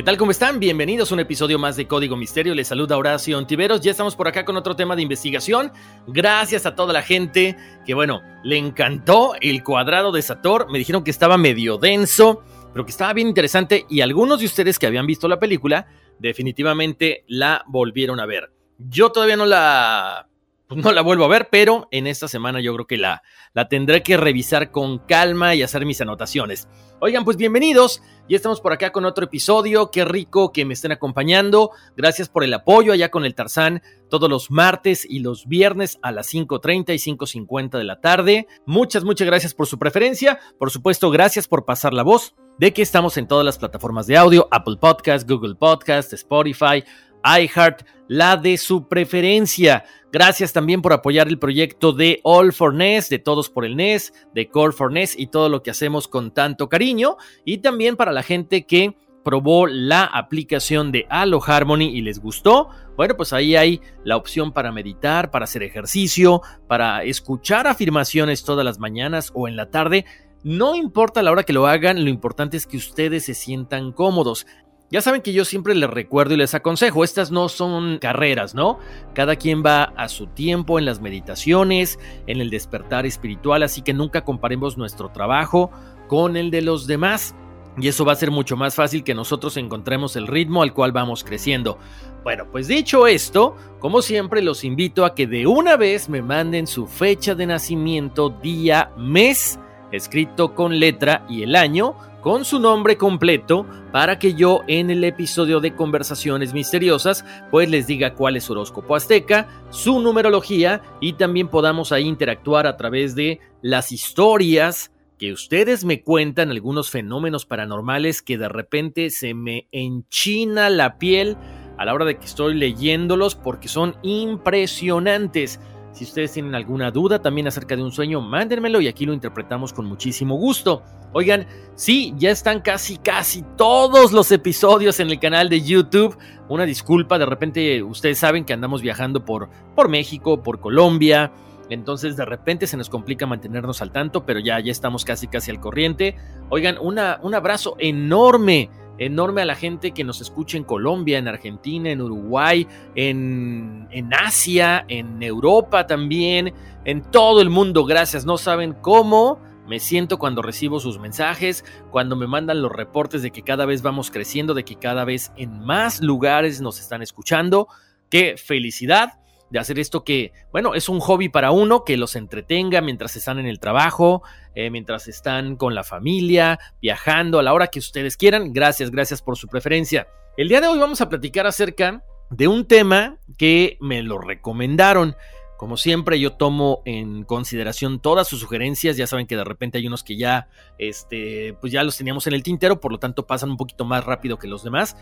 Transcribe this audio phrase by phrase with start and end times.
[0.00, 0.16] ¿Qué tal?
[0.16, 0.58] ¿Cómo están?
[0.60, 2.54] Bienvenidos a un episodio más de Código Misterio.
[2.54, 3.82] Les saluda Horacio Ontiveros.
[3.82, 5.72] Ya estamos por acá con otro tema de investigación.
[6.06, 10.70] Gracias a toda la gente que, bueno, le encantó el cuadrado de Sator.
[10.70, 13.84] Me dijeron que estaba medio denso, pero que estaba bien interesante.
[13.90, 15.86] Y algunos de ustedes que habían visto la película,
[16.18, 18.54] definitivamente la volvieron a ver.
[18.78, 20.30] Yo todavía no la
[20.70, 23.22] pues no la vuelvo a ver, pero en esta semana yo creo que la,
[23.54, 26.68] la tendré que revisar con calma y hacer mis anotaciones.
[27.00, 28.02] Oigan, pues bienvenidos.
[28.30, 29.90] Ya estamos por acá con otro episodio.
[29.90, 31.72] Qué rico que me estén acompañando.
[31.96, 36.12] Gracias por el apoyo allá con el Tarzán todos los martes y los viernes a
[36.12, 38.46] las 5.30 y 5.50 de la tarde.
[38.66, 40.38] Muchas, muchas gracias por su preferencia.
[40.60, 44.16] Por supuesto, gracias por pasar la voz de que estamos en todas las plataformas de
[44.16, 46.84] audio, Apple Podcast, Google Podcast, Spotify,
[47.24, 49.84] iHeart, la de su preferencia.
[50.12, 54.12] Gracias también por apoyar el proyecto de All for NES, de Todos por el NES,
[54.34, 57.16] de Core for NES y todo lo que hacemos con tanto cariño.
[57.44, 62.70] Y también para la gente que probó la aplicación de Halo Harmony y les gustó,
[62.96, 68.64] bueno, pues ahí hay la opción para meditar, para hacer ejercicio, para escuchar afirmaciones todas
[68.64, 70.04] las mañanas o en la tarde.
[70.42, 74.46] No importa la hora que lo hagan, lo importante es que ustedes se sientan cómodos.
[74.90, 78.80] Ya saben que yo siempre les recuerdo y les aconsejo, estas no son carreras, ¿no?
[79.14, 83.94] Cada quien va a su tiempo en las meditaciones, en el despertar espiritual, así que
[83.94, 85.70] nunca comparemos nuestro trabajo
[86.08, 87.36] con el de los demás.
[87.78, 90.90] Y eso va a ser mucho más fácil que nosotros encontremos el ritmo al cual
[90.90, 91.78] vamos creciendo.
[92.24, 96.66] Bueno, pues dicho esto, como siempre los invito a que de una vez me manden
[96.66, 99.60] su fecha de nacimiento, día, mes,
[99.92, 105.04] escrito con letra y el año, con su nombre completo para que yo en el
[105.04, 111.14] episodio de Conversaciones Misteriosas pues les diga cuál es su horóscopo azteca, su numerología y
[111.14, 117.44] también podamos ahí interactuar a través de las historias que ustedes me cuentan, algunos fenómenos
[117.44, 121.36] paranormales que de repente se me enchina la piel
[121.76, 125.60] a la hora de que estoy leyéndolos porque son impresionantes.
[125.92, 129.72] Si ustedes tienen alguna duda también acerca de un sueño, mándenmelo y aquí lo interpretamos
[129.72, 130.82] con muchísimo gusto.
[131.12, 136.16] Oigan, sí, ya están casi, casi todos los episodios en el canal de YouTube.
[136.48, 141.32] Una disculpa, de repente ustedes saben que andamos viajando por, por México, por Colombia.
[141.68, 145.50] Entonces de repente se nos complica mantenernos al tanto, pero ya, ya estamos casi, casi
[145.50, 146.16] al corriente.
[146.48, 148.70] Oigan, una, un abrazo enorme
[149.00, 154.14] enorme a la gente que nos escucha en Colombia, en Argentina, en Uruguay, en, en
[154.14, 156.52] Asia, en Europa también,
[156.84, 157.84] en todo el mundo.
[157.84, 163.22] Gracias, no saben cómo me siento cuando recibo sus mensajes, cuando me mandan los reportes
[163.22, 167.02] de que cada vez vamos creciendo, de que cada vez en más lugares nos están
[167.02, 167.68] escuchando.
[168.10, 169.20] Qué felicidad
[169.50, 173.38] de hacer esto que, bueno, es un hobby para uno, que los entretenga mientras están
[173.38, 174.22] en el trabajo,
[174.54, 178.52] eh, mientras están con la familia, viajando, a la hora que ustedes quieran.
[178.52, 180.08] Gracias, gracias por su preferencia.
[180.36, 185.16] El día de hoy vamos a platicar acerca de un tema que me lo recomendaron.
[185.56, 188.96] Como siempre, yo tomo en consideración todas sus sugerencias.
[188.96, 190.48] Ya saben que de repente hay unos que ya,
[190.78, 194.04] este, pues ya los teníamos en el tintero, por lo tanto pasan un poquito más
[194.04, 194.96] rápido que los demás.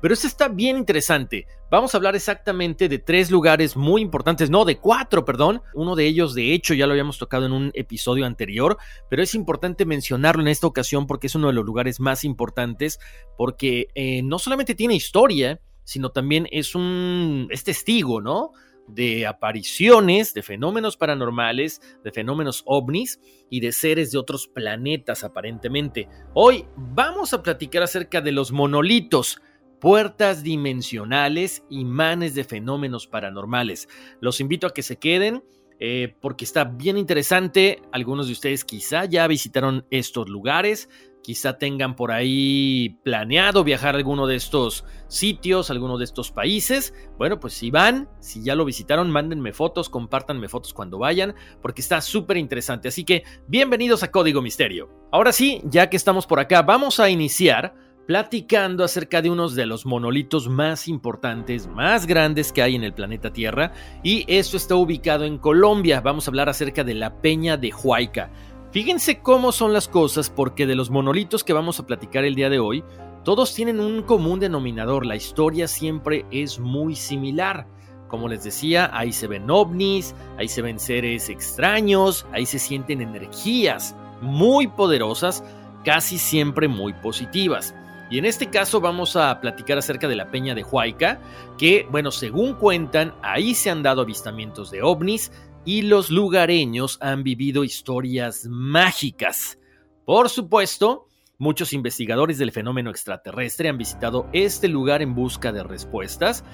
[0.00, 1.46] Pero esto está bien interesante.
[1.70, 5.62] Vamos a hablar exactamente de tres lugares muy importantes, no, de cuatro, perdón.
[5.74, 8.76] Uno de ellos, de hecho, ya lo habíamos tocado en un episodio anterior,
[9.08, 13.00] pero es importante mencionarlo en esta ocasión porque es uno de los lugares más importantes,
[13.36, 18.52] porque eh, no solamente tiene historia, sino también es un es testigo, ¿no?
[18.88, 23.20] de apariciones, de fenómenos paranormales, de fenómenos ovnis
[23.50, 26.08] y de seres de otros planetas aparentemente.
[26.34, 29.40] Hoy vamos a platicar acerca de los monolitos,
[29.80, 33.88] puertas dimensionales, imanes de fenómenos paranormales.
[34.20, 35.42] Los invito a que se queden.
[35.78, 37.82] Eh, porque está bien interesante.
[37.92, 40.88] Algunos de ustedes quizá ya visitaron estos lugares,
[41.22, 46.94] quizá tengan por ahí planeado viajar a alguno de estos sitios, alguno de estos países.
[47.18, 51.82] Bueno, pues si van, si ya lo visitaron, mándenme fotos, compártanme fotos cuando vayan, porque
[51.82, 52.88] está súper interesante.
[52.88, 54.88] Así que bienvenidos a Código Misterio.
[55.12, 57.74] Ahora sí, ya que estamos por acá, vamos a iniciar
[58.06, 62.94] platicando acerca de unos de los monolitos más importantes, más grandes que hay en el
[62.94, 63.72] planeta Tierra,
[64.02, 66.00] y esto está ubicado en Colombia.
[66.00, 68.30] Vamos a hablar acerca de la Peña de Huayca.
[68.70, 72.50] Fíjense cómo son las cosas porque de los monolitos que vamos a platicar el día
[72.50, 72.84] de hoy,
[73.24, 77.66] todos tienen un común denominador, la historia siempre es muy similar.
[78.06, 83.00] Como les decía, ahí se ven ovnis, ahí se ven seres extraños, ahí se sienten
[83.00, 85.42] energías muy poderosas,
[85.84, 87.74] casi siempre muy positivas.
[88.10, 91.20] Y en este caso vamos a platicar acerca de la peña de Huayca,
[91.58, 95.32] que, bueno, según cuentan, ahí se han dado avistamientos de ovnis,
[95.64, 99.58] y los lugareños han vivido historias mágicas.
[100.04, 101.08] Por supuesto,
[101.38, 106.44] muchos investigadores del fenómeno extraterrestre han visitado este lugar en busca de respuestas.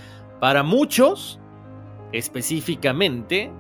[0.40, 1.38] Para muchos,
[2.12, 3.52] específicamente,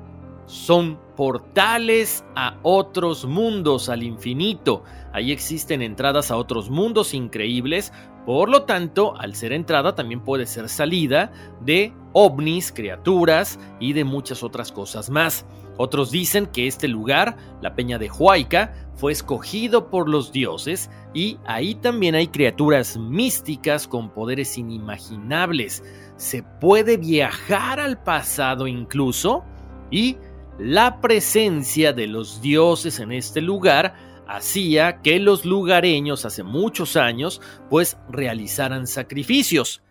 [0.46, 4.82] son portales a otros mundos, al infinito.
[5.12, 7.92] Ahí existen entradas a otros mundos increíbles,
[8.24, 14.04] por lo tanto, al ser entrada también puede ser salida de ovnis, criaturas y de
[14.04, 15.44] muchas otras cosas más.
[15.76, 21.38] Otros dicen que este lugar, la Peña de Huayca, fue escogido por los dioses y
[21.46, 25.82] ahí también hay criaturas místicas con poderes inimaginables.
[26.16, 29.44] Se puede viajar al pasado incluso
[29.90, 30.18] y
[30.58, 33.94] la presencia de los dioses en este lugar
[34.26, 39.82] hacía que los lugareños hace muchos años pues realizaran sacrificios.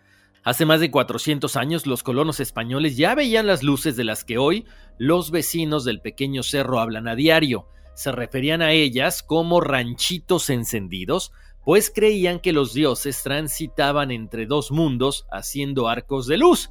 [0.44, 4.38] Hace más de 400 años los colonos españoles ya veían las luces de las que
[4.38, 4.66] hoy
[4.98, 7.68] los vecinos del pequeño cerro hablan a diario.
[7.94, 11.32] Se referían a ellas como ranchitos encendidos,
[11.64, 16.70] pues creían que los dioses transitaban entre dos mundos haciendo arcos de luz.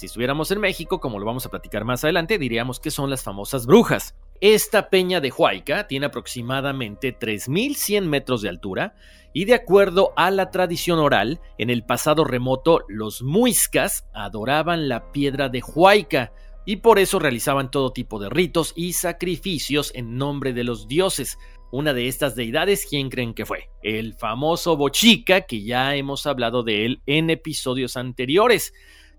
[0.00, 3.22] Si estuviéramos en México, como lo vamos a platicar más adelante, diríamos que son las
[3.22, 4.14] famosas brujas.
[4.40, 8.94] Esta peña de Huayca tiene aproximadamente 3.100 metros de altura
[9.34, 15.12] y de acuerdo a la tradición oral, en el pasado remoto los muiscas adoraban la
[15.12, 16.32] piedra de Huayca
[16.64, 21.36] y por eso realizaban todo tipo de ritos y sacrificios en nombre de los dioses.
[21.72, 23.68] Una de estas deidades, ¿quién creen que fue?
[23.82, 28.72] El famoso Bochica, que ya hemos hablado de él en episodios anteriores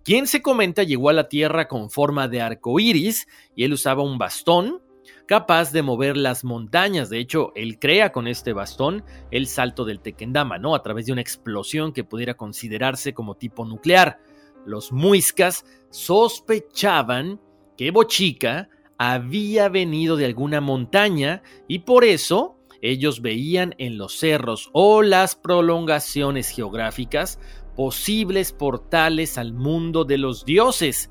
[0.03, 4.03] quien se comenta llegó a la Tierra con forma de arco iris y él usaba
[4.03, 4.81] un bastón
[5.27, 7.09] capaz de mover las montañas.
[7.09, 10.75] De hecho, él crea con este bastón el salto del Tequendama, ¿no?
[10.75, 14.19] A través de una explosión que pudiera considerarse como tipo nuclear.
[14.65, 17.39] Los muiscas sospechaban
[17.77, 24.70] que Bochica había venido de alguna montaña y por eso ellos veían en los cerros
[24.74, 27.39] o las prolongaciones geográficas
[27.81, 31.09] posibles portales al mundo de los dioses,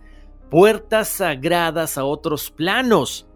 [0.53, 3.27] puertas sagradas a otros planos.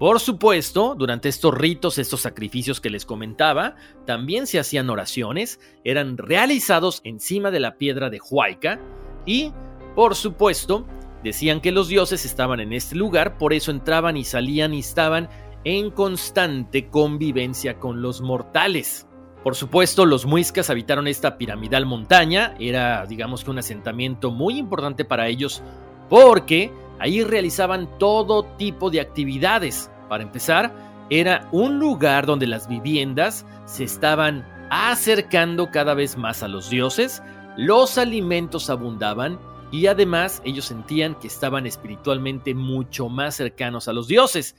[0.00, 6.18] Por supuesto, durante estos ritos, estos sacrificios que les comentaba, también se hacían oraciones, eran
[6.18, 8.80] realizados encima de la piedra de Huayca
[9.24, 9.52] y,
[9.94, 10.84] por supuesto,
[11.22, 15.28] decían que los dioses estaban en este lugar, por eso entraban y salían y estaban
[15.62, 19.06] en constante convivencia con los mortales.
[19.42, 25.04] Por supuesto, los muiscas habitaron esta piramidal montaña, era digamos que un asentamiento muy importante
[25.04, 25.62] para ellos
[26.08, 30.72] porque ahí realizaban todo tipo de actividades, para empezar,
[31.10, 37.22] era un lugar donde las viviendas se estaban acercando cada vez más a los dioses,
[37.56, 39.38] los alimentos abundaban
[39.72, 44.54] y además ellos sentían que estaban espiritualmente mucho más cercanos a los dioses.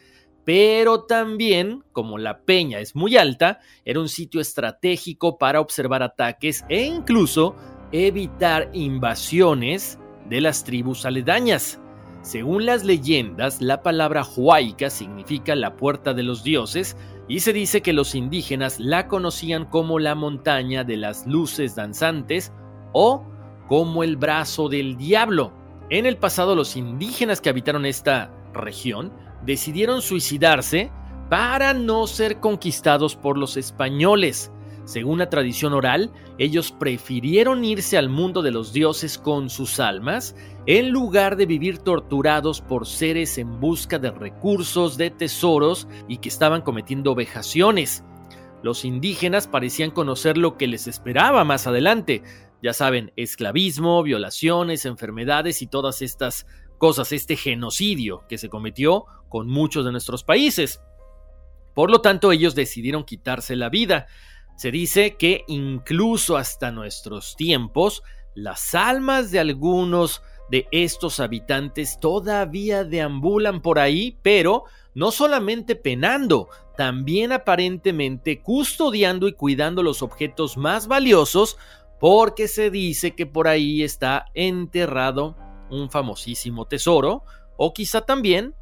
[0.46, 6.66] Pero también, como la peña es muy alta, era un sitio estratégico para observar ataques
[6.68, 7.56] e incluso
[7.92, 11.80] evitar invasiones de las tribus aledañas.
[12.24, 16.98] Según las leyendas, la palabra Huayca significa la puerta de los dioses
[17.28, 22.52] y se dice que los indígenas la conocían como la montaña de las luces danzantes
[22.94, 23.26] o
[23.68, 25.54] como el brazo del diablo.
[25.90, 29.12] En el pasado los indígenas que habitaron esta región
[29.46, 30.92] decidieron suicidarse
[31.30, 34.52] para no ser conquistados por los españoles.
[34.86, 40.36] Según la tradición oral, ellos prefirieron irse al mundo de los dioses con sus almas
[40.66, 46.30] en lugar de vivir torturados por seres en busca de recursos, de tesoros y que
[46.30, 48.04] estaban cometiendo vejaciones.
[48.62, 52.24] Los indígenas parecían conocer lo que les esperaba más adelante.
[52.62, 56.46] Ya saben, esclavismo, violaciones, enfermedades y todas estas
[56.84, 60.82] cosas, este genocidio que se cometió con muchos de nuestros países.
[61.74, 64.08] Por lo tanto, ellos decidieron quitarse la vida.
[64.58, 68.04] Se dice que incluso hasta nuestros tiempos,
[68.36, 76.50] las almas de algunos de estos habitantes todavía deambulan por ahí, pero no solamente penando,
[76.76, 81.58] también aparentemente custodiando y cuidando los objetos más valiosos,
[81.98, 85.38] porque se dice que por ahí está enterrado
[85.74, 87.24] un famosísimo tesoro,
[87.58, 88.56] o quizá también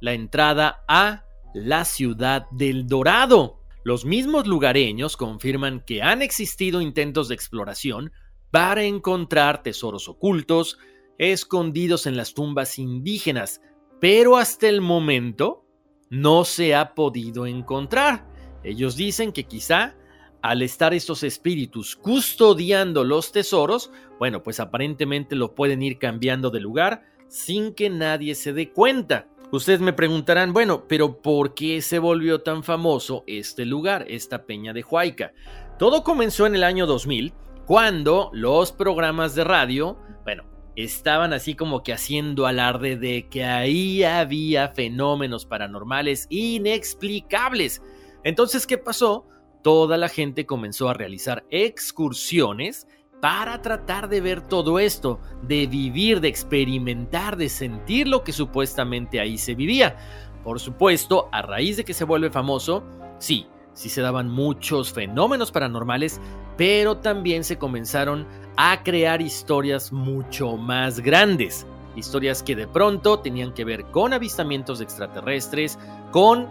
[0.00, 3.60] la entrada a la ciudad del Dorado.
[3.84, 8.12] Los mismos lugareños confirman que han existido intentos de exploración
[8.50, 10.78] para encontrar tesoros ocultos
[11.18, 13.60] escondidos en las tumbas indígenas,
[14.00, 15.64] pero hasta el momento
[16.10, 18.26] no se ha podido encontrar.
[18.62, 19.96] Ellos dicen que quizá
[20.42, 26.60] al estar estos espíritus custodiando los tesoros, bueno, pues aparentemente lo pueden ir cambiando de
[26.60, 29.28] lugar sin que nadie se dé cuenta.
[29.50, 34.72] Ustedes me preguntarán, bueno, pero ¿por qué se volvió tan famoso este lugar, esta peña
[34.72, 35.32] de Huayca?
[35.78, 37.32] Todo comenzó en el año 2000,
[37.64, 40.44] cuando los programas de radio, bueno,
[40.76, 47.82] estaban así como que haciendo alarde de que ahí había fenómenos paranormales inexplicables.
[48.24, 49.26] Entonces, ¿qué pasó?
[49.62, 52.86] Toda la gente comenzó a realizar excursiones
[53.20, 59.20] para tratar de ver todo esto, de vivir, de experimentar, de sentir lo que supuestamente
[59.20, 59.96] ahí se vivía.
[60.44, 62.84] Por supuesto, a raíz de que se vuelve famoso,
[63.18, 66.20] sí, sí se daban muchos fenómenos paranormales,
[66.56, 71.66] pero también se comenzaron a crear historias mucho más grandes.
[71.96, 75.78] Historias que de pronto tenían que ver con avistamientos extraterrestres,
[76.12, 76.48] con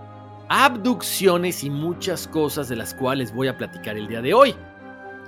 [0.49, 4.55] abducciones y muchas cosas de las cuales voy a platicar el día de hoy.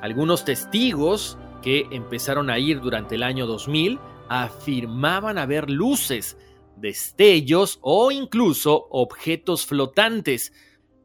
[0.01, 3.99] Algunos testigos que empezaron a ir durante el año 2000
[4.29, 6.37] afirmaban haber luces,
[6.77, 10.53] destellos o incluso objetos flotantes.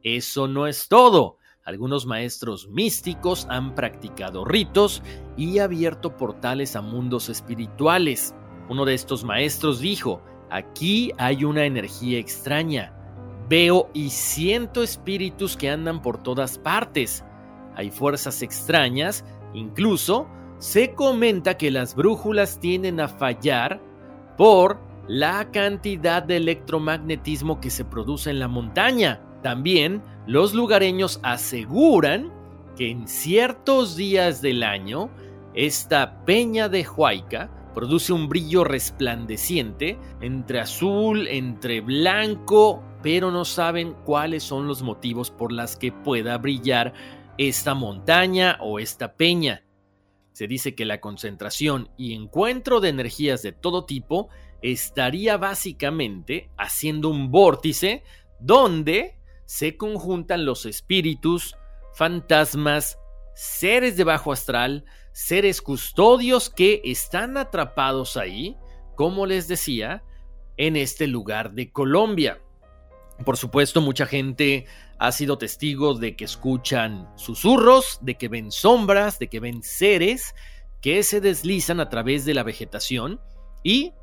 [0.01, 1.39] Eso no es todo.
[1.65, 5.01] Algunos maestros místicos han practicado ritos
[5.35, 8.35] y abierto portales a mundos espirituales.
[8.69, 12.93] Uno de estos maestros dijo, aquí hay una energía extraña.
[13.47, 17.23] Veo y siento espíritus que andan por todas partes
[17.75, 23.81] hay fuerzas extrañas, incluso se comenta que las brújulas tienden a fallar
[24.37, 29.21] por la cantidad de electromagnetismo que se produce en la montaña.
[29.43, 32.31] También los lugareños aseguran
[32.77, 35.09] que en ciertos días del año
[35.53, 43.93] esta peña de Huayca produce un brillo resplandeciente entre azul, entre blanco, pero no saben
[44.03, 46.91] cuáles son los motivos por las que pueda brillar
[47.37, 49.63] esta montaña o esta peña.
[50.31, 54.29] Se dice que la concentración y encuentro de energías de todo tipo
[54.63, 58.01] estaría básicamente haciendo un vórtice
[58.39, 61.55] donde se conjuntan los espíritus,
[61.93, 62.97] fantasmas,
[63.35, 68.57] seres de bajo astral, seres custodios que están atrapados ahí,
[68.95, 70.03] como les decía,
[70.57, 72.41] en este lugar de Colombia.
[73.23, 74.65] Por supuesto, mucha gente
[74.97, 80.35] ha sido testigo de que escuchan susurros, de que ven sombras, de que ven seres
[80.81, 83.21] que se deslizan a través de la vegetación
[83.63, 83.93] y,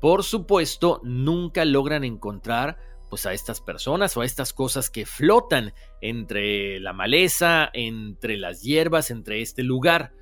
[0.00, 2.78] por supuesto, nunca logran encontrar
[3.08, 8.62] pues a estas personas o a estas cosas que flotan entre la maleza, entre las
[8.62, 10.12] hierbas, entre este lugar.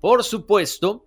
[0.00, 1.06] Por supuesto,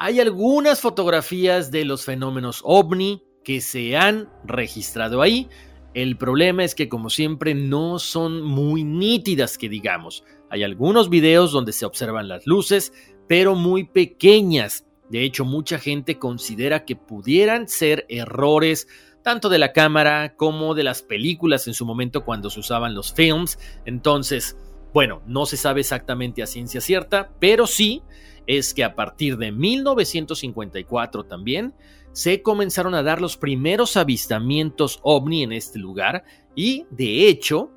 [0.00, 5.48] hay algunas fotografías de los fenómenos ovni que se han registrado ahí,
[5.94, 10.24] el problema es que como siempre no son muy nítidas que digamos.
[10.50, 12.92] Hay algunos videos donde se observan las luces,
[13.26, 14.86] pero muy pequeñas.
[15.10, 18.86] De hecho, mucha gente considera que pudieran ser errores
[19.22, 23.12] tanto de la cámara como de las películas en su momento cuando se usaban los
[23.12, 23.58] films.
[23.84, 24.56] Entonces,
[24.92, 28.02] bueno, no se sabe exactamente a ciencia cierta, pero sí
[28.46, 31.74] es que a partir de 1954 también
[32.12, 36.24] se comenzaron a dar los primeros avistamientos ovni en este lugar
[36.54, 37.70] y de hecho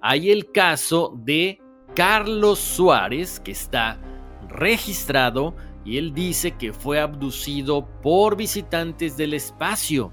[0.00, 1.60] hay el caso de
[1.94, 4.00] Carlos Suárez que está
[4.48, 10.12] registrado y él dice que fue abducido por visitantes del espacio.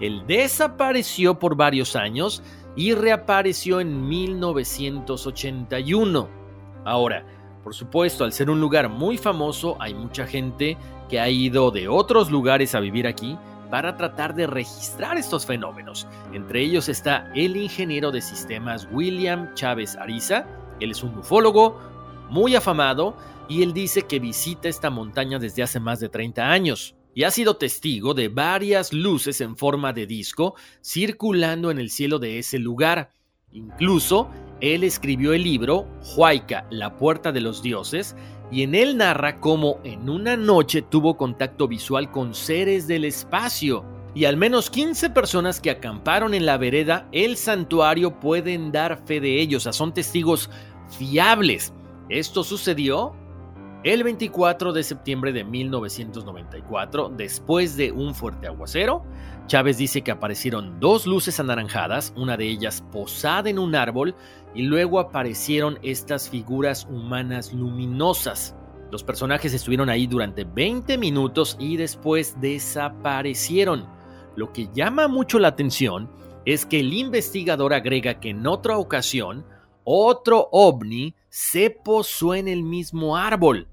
[0.00, 2.42] Él desapareció por varios años
[2.76, 6.28] y reapareció en 1981.
[6.84, 7.26] Ahora,
[7.64, 10.76] por supuesto, al ser un lugar muy famoso, hay mucha gente
[11.08, 13.38] que ha ido de otros lugares a vivir aquí
[13.70, 16.06] para tratar de registrar estos fenómenos.
[16.32, 20.46] Entre ellos está el ingeniero de sistemas William Chávez Ariza.
[20.80, 21.78] Él es un ufólogo
[22.30, 23.16] muy afamado
[23.48, 27.30] y él dice que visita esta montaña desde hace más de 30 años y ha
[27.30, 32.58] sido testigo de varias luces en forma de disco circulando en el cielo de ese
[32.58, 33.10] lugar.
[33.50, 38.14] Incluso, él escribió el libro Huayca, la puerta de los dioses,
[38.50, 43.84] y en él narra cómo en una noche tuvo contacto visual con seres del espacio.
[44.14, 49.20] Y al menos 15 personas que acamparon en la vereda, el santuario pueden dar fe
[49.20, 50.50] de ellos, o sea, son testigos
[50.98, 51.72] fiables.
[52.08, 53.14] Esto sucedió
[53.84, 59.04] el 24 de septiembre de 1994, después de un fuerte aguacero,
[59.46, 64.16] Chávez dice que aparecieron dos luces anaranjadas, una de ellas posada en un árbol,
[64.54, 68.56] y luego aparecieron estas figuras humanas luminosas.
[68.90, 73.86] Los personajes estuvieron ahí durante 20 minutos y después desaparecieron.
[74.34, 76.10] Lo que llama mucho la atención
[76.44, 79.44] es que el investigador agrega que en otra ocasión,
[79.84, 83.68] otro ovni se posó en el mismo árbol.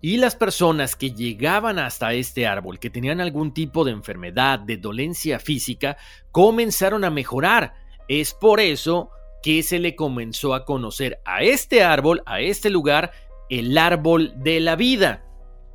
[0.00, 4.78] Y las personas que llegaban hasta este árbol, que tenían algún tipo de enfermedad, de
[4.78, 5.98] dolencia física,
[6.32, 7.74] comenzaron a mejorar.
[8.08, 9.10] Es por eso
[9.42, 13.12] que se le comenzó a conocer a este árbol, a este lugar,
[13.50, 15.22] el árbol de la vida.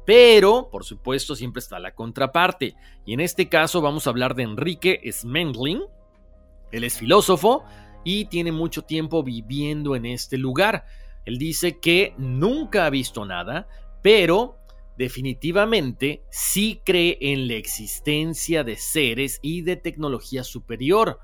[0.04, 2.74] Pero, por supuesto, siempre está la contraparte.
[3.06, 5.84] Y en este caso vamos a hablar de Enrique Smendling.
[6.72, 7.64] Él es filósofo
[8.04, 10.86] y tiene mucho tiempo viviendo en este lugar.
[11.26, 13.68] Él dice que nunca ha visto nada,
[14.02, 14.58] pero
[14.98, 21.20] definitivamente sí cree en la existencia de seres y de tecnología superior,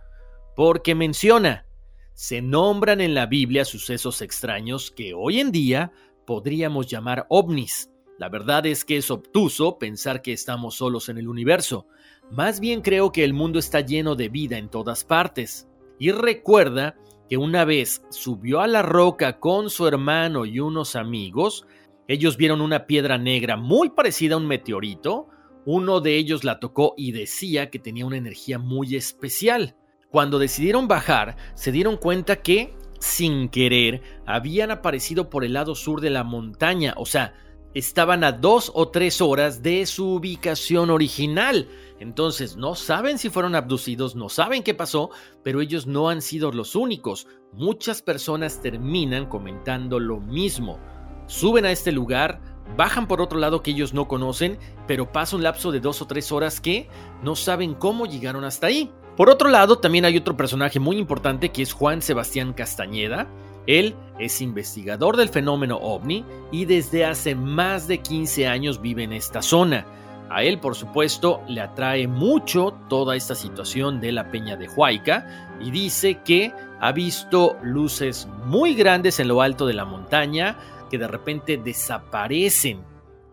[0.55, 1.65] porque menciona,
[2.13, 5.91] se nombran en la Biblia sucesos extraños que hoy en día
[6.25, 7.89] podríamos llamar ovnis.
[8.17, 11.87] La verdad es que es obtuso pensar que estamos solos en el universo.
[12.29, 15.67] Más bien creo que el mundo está lleno de vida en todas partes.
[15.97, 16.95] Y recuerda
[17.31, 21.65] que una vez subió a la roca con su hermano y unos amigos,
[22.09, 25.29] ellos vieron una piedra negra muy parecida a un meteorito.
[25.65, 29.77] Uno de ellos la tocó y decía que tenía una energía muy especial.
[30.09, 36.01] Cuando decidieron bajar, se dieron cuenta que, sin querer, habían aparecido por el lado sur
[36.01, 37.33] de la montaña, o sea,
[37.73, 41.69] estaban a dos o tres horas de su ubicación original.
[42.01, 45.11] Entonces no saben si fueron abducidos, no saben qué pasó,
[45.43, 47.27] pero ellos no han sido los únicos.
[47.53, 50.79] Muchas personas terminan comentando lo mismo.
[51.27, 52.41] Suben a este lugar,
[52.75, 56.07] bajan por otro lado que ellos no conocen, pero pasa un lapso de dos o
[56.07, 56.89] tres horas que
[57.21, 58.89] no saben cómo llegaron hasta ahí.
[59.15, 63.27] Por otro lado, también hay otro personaje muy importante que es Juan Sebastián Castañeda.
[63.67, 69.13] Él es investigador del fenómeno ovni y desde hace más de 15 años vive en
[69.13, 69.85] esta zona.
[70.31, 75.57] A él, por supuesto, le atrae mucho toda esta situación de la Peña de Huayca
[75.59, 80.57] y dice que ha visto luces muy grandes en lo alto de la montaña,
[80.89, 82.81] que de repente desaparecen.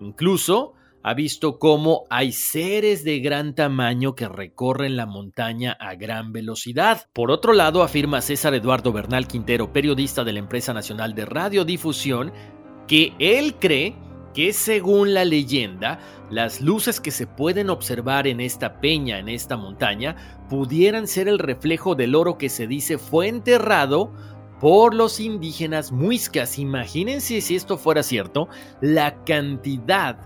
[0.01, 6.33] Incluso ha visto cómo hay seres de gran tamaño que recorren la montaña a gran
[6.33, 7.07] velocidad.
[7.13, 12.33] Por otro lado, afirma César Eduardo Bernal Quintero, periodista de la Empresa Nacional de Radiodifusión,
[12.89, 13.95] que él cree
[14.38, 15.98] que según la leyenda,
[16.31, 20.14] las luces que se pueden observar en esta peña, en esta montaña,
[20.48, 24.12] pudieran ser el reflejo del oro que se dice fue enterrado
[24.61, 26.57] por los indígenas muiscas.
[26.61, 28.48] Imagínense si esto fuera cierto,
[28.81, 30.20] la cantidad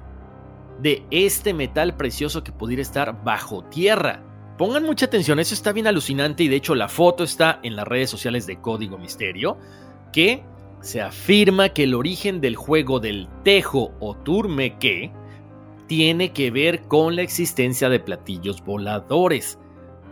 [0.83, 4.23] de este metal precioso que pudiera estar bajo tierra.
[4.59, 7.89] Pongan mucha atención, eso está bien alucinante y de hecho la foto está en las
[7.89, 9.57] redes sociales de Código Misterio,
[10.13, 10.45] que
[10.83, 15.13] se afirma que el origen del juego del tejo o turmeque
[15.87, 19.59] tiene que ver con la existencia de platillos voladores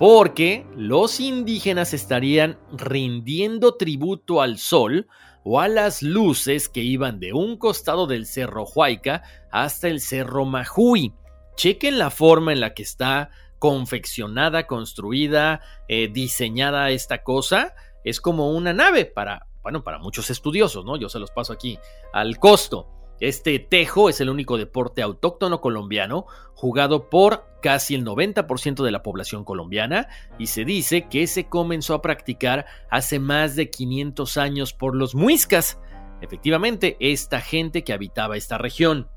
[0.01, 5.09] porque los indígenas estarían rindiendo tributo al sol
[5.45, 10.47] o a las luces que iban de un costado del cerro Huayca hasta el cerro
[10.47, 11.13] Majuy.
[11.55, 13.29] Chequen la forma en la que está
[13.59, 17.75] confeccionada, construida, eh, diseñada esta cosa.
[18.03, 20.97] Es como una nave para, bueno, para muchos estudiosos, ¿no?
[20.97, 21.79] Yo se los paso aquí
[22.13, 22.89] al costo.
[23.21, 29.03] Este tejo es el único deporte autóctono colombiano jugado por casi el 90% de la
[29.03, 34.73] población colombiana y se dice que se comenzó a practicar hace más de 500 años
[34.73, 35.79] por los muiscas,
[36.23, 39.11] efectivamente esta gente que habitaba esta región.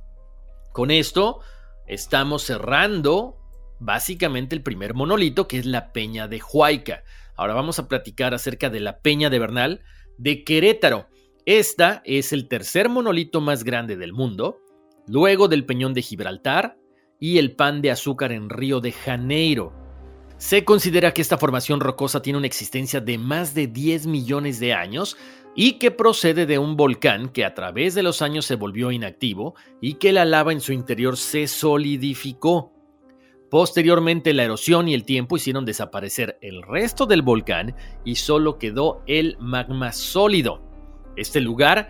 [0.73, 1.39] Con esto
[1.87, 3.37] estamos cerrando
[3.79, 7.03] básicamente el primer monolito que es la Peña de Huayca.
[7.35, 9.81] Ahora vamos a platicar acerca de la Peña de Bernal
[10.17, 11.07] de Querétaro.
[11.45, 14.59] Esta es el tercer monolito más grande del mundo,
[15.07, 16.77] luego del Peñón de Gibraltar
[17.19, 19.73] y el Pan de Azúcar en Río de Janeiro.
[20.37, 24.73] Se considera que esta formación rocosa tiene una existencia de más de 10 millones de
[24.73, 25.15] años
[25.55, 29.55] y que procede de un volcán que a través de los años se volvió inactivo
[29.79, 32.72] y que la lava en su interior se solidificó.
[33.53, 39.03] Posteriormente la erosión y el tiempo hicieron desaparecer el resto del volcán y solo quedó
[39.05, 40.59] el magma sólido.
[41.15, 41.87] Este lugar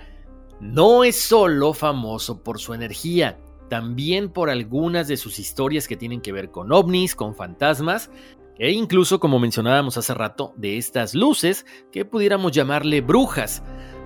[0.59, 6.19] no es solo famoso por su energía, también por algunas de sus historias que tienen
[6.19, 8.11] que ver con ovnis, con fantasmas
[8.57, 13.63] e incluso, como mencionábamos hace rato, de estas luces que pudiéramos llamarle brujas.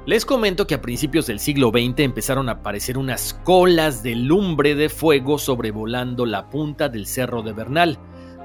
[0.08, 4.74] Les comento que a principios del siglo XX empezaron a aparecer unas colas de lumbre
[4.74, 8.00] de fuego sobrevolando la punta del Cerro de Bernal.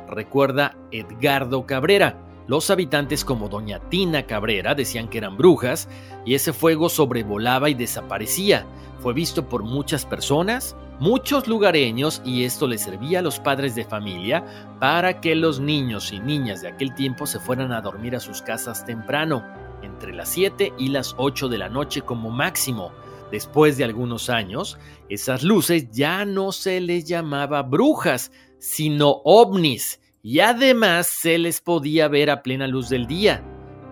[0.08, 2.18] Recuerda Edgardo Cabrera.
[2.48, 5.88] Los habitantes como Doña Tina Cabrera decían que eran brujas
[6.26, 8.66] y ese fuego sobrevolaba y desaparecía.
[8.98, 13.84] Fue visto por muchas personas, muchos lugareños y esto le servía a los padres de
[13.84, 14.44] familia
[14.80, 18.42] para que los niños y niñas de aquel tiempo se fueran a dormir a sus
[18.42, 19.44] casas temprano,
[19.82, 22.92] entre las 7 y las 8 de la noche como máximo.
[23.30, 30.40] Después de algunos años, esas luces ya no se les llamaba brujas, sino ovnis, y
[30.40, 33.42] además se les podía ver a plena luz del día.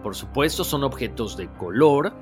[0.02, 2.12] Por supuesto, son objetos de color,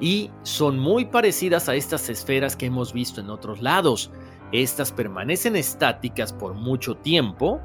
[0.00, 4.10] y son muy parecidas a estas esferas que hemos visto en otros lados.
[4.52, 7.60] Estas permanecen estáticas por mucho tiempo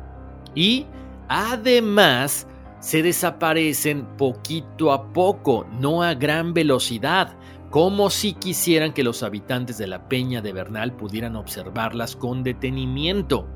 [0.55, 0.85] y
[1.27, 2.47] además
[2.81, 7.37] se desaparecen poquito a poco, no a gran velocidad,
[7.69, 13.47] como si quisieran que los habitantes de la peña de Bernal pudieran observarlas con detenimiento.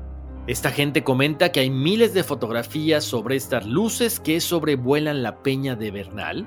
[0.46, 5.74] Esta gente comenta que hay miles de fotografías sobre estas luces que sobrevuelan la peña
[5.74, 6.46] de Bernal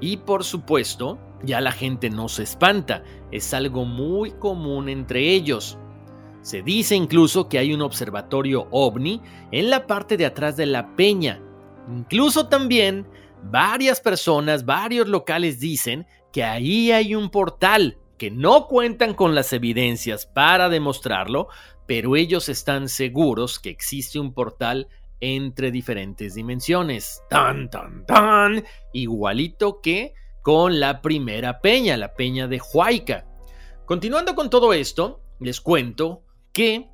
[0.00, 5.78] y por supuesto ya la gente no se espanta, es algo muy común entre ellos.
[6.42, 10.94] Se dice incluso que hay un observatorio ovni en la parte de atrás de la
[10.94, 11.42] peña.
[11.88, 13.06] Incluso también
[13.42, 19.52] varias personas, varios locales dicen que ahí hay un portal, que no cuentan con las
[19.52, 21.48] evidencias para demostrarlo,
[21.86, 24.88] pero ellos están seguros que existe un portal
[25.20, 27.22] entre diferentes dimensiones.
[27.30, 28.64] Tan, tan, tan.
[28.92, 33.26] Igualito que con la primera peña, la peña de Huayca.
[33.86, 36.90] Continuando con todo esto, les cuento que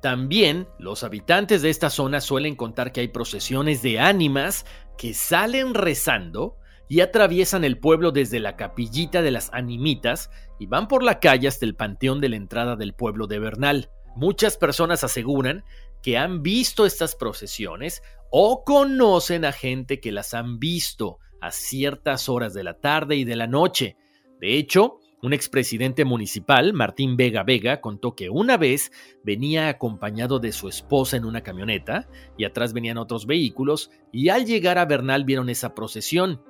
[0.00, 4.64] también los habitantes de esta zona suelen contar que hay procesiones de ánimas
[4.96, 6.56] que salen rezando
[6.88, 11.48] y atraviesan el pueblo desde la capillita de las animitas y van por la calle
[11.48, 13.90] hasta el panteón de la entrada del pueblo de Bernal.
[14.16, 15.64] Muchas personas aseguran
[16.02, 22.28] que han visto estas procesiones o conocen a gente que las han visto a ciertas
[22.28, 23.96] horas de la tarde y de la noche.
[24.40, 28.92] De hecho, un expresidente municipal, Martín Vega Vega, contó que una vez
[29.24, 34.46] venía acompañado de su esposa en una camioneta y atrás venían otros vehículos y al
[34.46, 36.40] llegar a Bernal vieron esa procesión.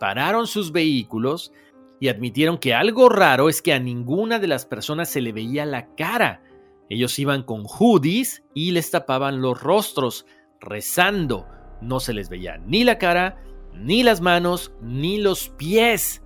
[0.00, 1.52] Pararon sus vehículos
[2.00, 5.64] y admitieron que algo raro es que a ninguna de las personas se le veía
[5.64, 6.42] la cara.
[6.88, 10.26] Ellos iban con hoodies y les tapaban los rostros,
[10.60, 11.46] rezando.
[11.80, 13.40] No se les veía ni la cara
[13.72, 16.22] ni las manos, ni los pies.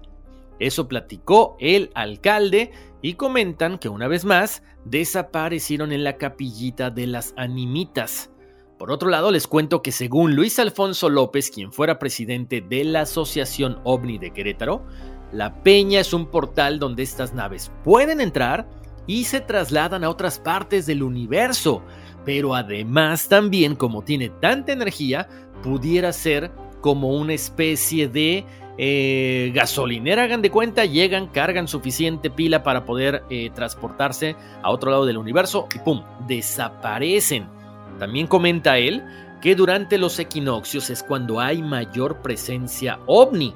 [0.61, 2.71] Eso platicó el alcalde
[3.03, 8.31] y comentan que una vez más desaparecieron en la capillita de las animitas.
[8.79, 13.03] Por otro lado, les cuento que según Luis Alfonso López, quien fuera presidente de la
[13.03, 14.85] Asociación OVNI de Querétaro,
[15.33, 18.69] la peña es un portal donde estas naves pueden entrar
[19.07, 21.83] y se trasladan a otras partes del universo,
[22.25, 25.29] pero además también como tiene tanta energía,
[25.63, 28.45] pudiera ser como una especie de
[28.83, 34.91] eh, gasolinera, hagan de cuenta, llegan, cargan suficiente pila para poder eh, transportarse a otro
[34.91, 36.03] lado del universo y ¡pum!
[36.27, 37.47] desaparecen.
[37.99, 39.05] También comenta él
[39.43, 43.53] que durante los equinoccios es cuando hay mayor presencia ovni.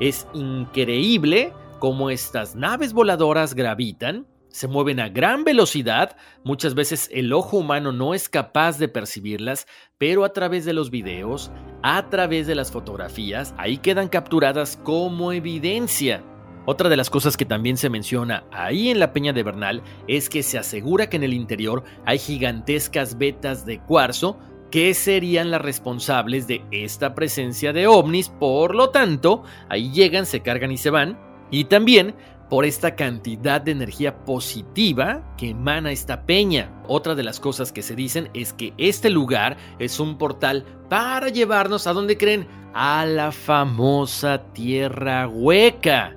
[0.00, 7.32] Es increíble cómo estas naves voladoras gravitan se mueven a gran velocidad, muchas veces el
[7.32, 12.46] ojo humano no es capaz de percibirlas, pero a través de los videos, a través
[12.46, 16.22] de las fotografías, ahí quedan capturadas como evidencia.
[16.66, 20.28] Otra de las cosas que también se menciona ahí en la Peña de Bernal es
[20.28, 24.38] que se asegura que en el interior hay gigantescas vetas de cuarzo
[24.70, 30.40] que serían las responsables de esta presencia de ovnis, por lo tanto, ahí llegan, se
[30.40, 31.18] cargan y se van,
[31.50, 32.14] y también
[32.50, 36.82] por esta cantidad de energía positiva que emana esta peña.
[36.88, 41.28] Otra de las cosas que se dicen es que este lugar es un portal para
[41.28, 46.16] llevarnos a donde creen a la famosa Tierra Hueca.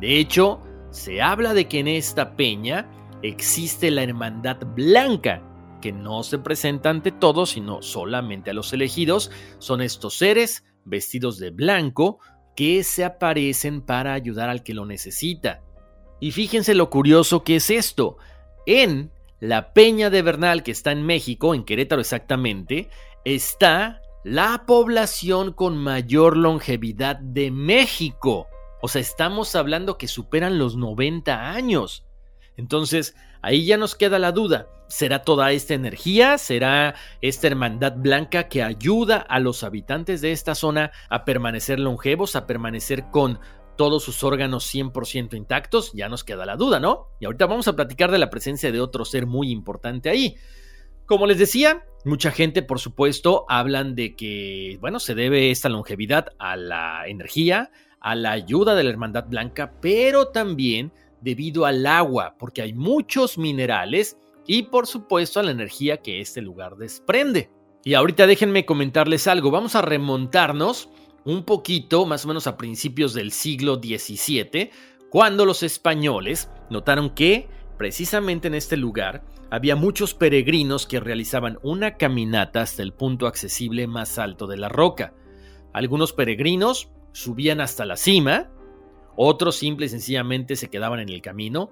[0.00, 2.88] De hecho, se habla de que en esta peña
[3.22, 5.42] existe la Hermandad Blanca,
[5.82, 9.30] que no se presenta ante todos, sino solamente a los elegidos.
[9.58, 12.20] Son estos seres vestidos de blanco
[12.58, 15.62] que se aparecen para ayudar al que lo necesita.
[16.18, 18.16] Y fíjense lo curioso que es esto.
[18.66, 22.90] En la Peña de Bernal, que está en México, en Querétaro exactamente,
[23.24, 28.48] está la población con mayor longevidad de México.
[28.82, 32.06] O sea, estamos hablando que superan los 90 años.
[32.56, 34.66] Entonces, ahí ya nos queda la duda.
[34.88, 36.38] ¿Será toda esta energía?
[36.38, 42.36] ¿Será esta hermandad blanca que ayuda a los habitantes de esta zona a permanecer longevos,
[42.36, 43.38] a permanecer con
[43.76, 45.92] todos sus órganos 100% intactos?
[45.92, 47.08] Ya nos queda la duda, ¿no?
[47.20, 50.36] Y ahorita vamos a platicar de la presencia de otro ser muy importante ahí.
[51.04, 56.28] Como les decía, mucha gente, por supuesto, hablan de que, bueno, se debe esta longevidad
[56.38, 57.70] a la energía,
[58.00, 63.36] a la ayuda de la Hermandad Blanca, pero también debido al agua, porque hay muchos
[63.36, 64.16] minerales
[64.48, 67.50] y por supuesto a la energía que este lugar desprende.
[67.84, 70.88] Y ahorita déjenme comentarles algo, vamos a remontarnos
[71.24, 74.70] un poquito, más o menos a principios del siglo XVII,
[75.10, 81.96] cuando los españoles notaron que precisamente en este lugar había muchos peregrinos que realizaban una
[81.96, 85.12] caminata hasta el punto accesible más alto de la roca.
[85.74, 88.50] Algunos peregrinos subían hasta la cima,
[89.14, 91.70] otros simple y sencillamente se quedaban en el camino,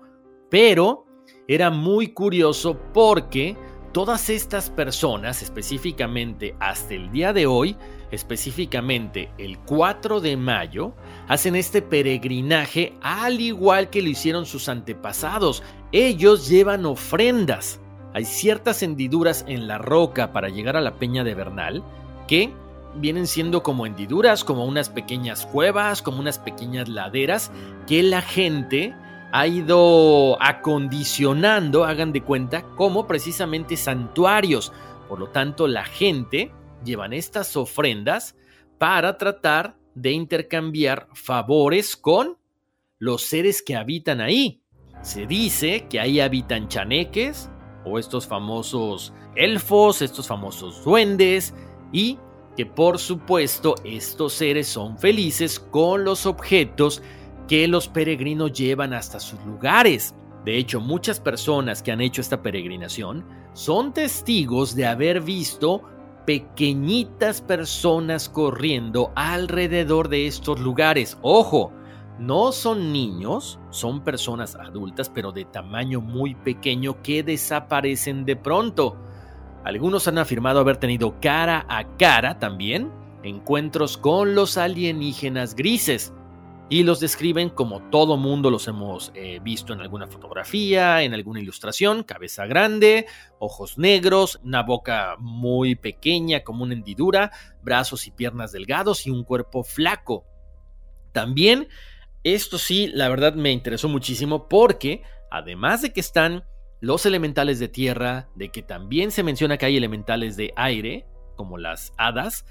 [0.50, 1.06] pero
[1.48, 3.56] era muy curioso porque
[3.92, 7.76] todas estas personas, específicamente hasta el día de hoy,
[8.10, 10.92] específicamente el 4 de mayo,
[11.28, 15.62] hacen este peregrinaje al igual que lo hicieron sus antepasados.
[15.92, 17.80] Ellos llevan ofrendas.
[18.12, 21.82] Hay ciertas hendiduras en la roca para llegar a la peña de Bernal
[22.28, 22.52] que
[22.96, 27.50] vienen siendo como hendiduras, como unas pequeñas cuevas, como unas pequeñas laderas
[27.86, 28.94] que la gente
[29.32, 34.72] ha ido acondicionando, hagan de cuenta, como precisamente santuarios.
[35.08, 36.52] Por lo tanto, la gente
[36.84, 38.36] llevan estas ofrendas
[38.78, 42.36] para tratar de intercambiar favores con
[42.98, 44.60] los seres que habitan ahí.
[45.02, 47.50] Se dice que ahí habitan chaneques
[47.84, 51.54] o estos famosos elfos, estos famosos duendes
[51.92, 52.18] y
[52.56, 57.02] que por supuesto estos seres son felices con los objetos
[57.46, 60.14] que los peregrinos llevan hasta sus lugares.
[60.44, 65.82] De hecho, muchas personas que han hecho esta peregrinación son testigos de haber visto
[66.26, 71.18] pequeñitas personas corriendo alrededor de estos lugares.
[71.22, 71.72] Ojo,
[72.18, 78.96] no son niños, son personas adultas, pero de tamaño muy pequeño que desaparecen de pronto.
[79.64, 82.90] Algunos han afirmado haber tenido cara a cara también
[83.22, 86.12] encuentros con los alienígenas grises
[86.68, 91.40] y los describen como todo mundo los hemos eh, visto en alguna fotografía, en alguna
[91.40, 93.07] ilustración, cabeza grande,
[93.38, 97.31] ojos negros, una boca muy pequeña como una hendidura,
[97.62, 100.24] brazos y piernas delgados y un cuerpo flaco.
[101.12, 101.68] También,
[102.24, 106.44] esto sí, la verdad me interesó muchísimo porque, además de que están
[106.81, 111.59] los elementales de tierra, de que también se menciona que hay elementales de aire, como
[111.59, 112.44] las hadas,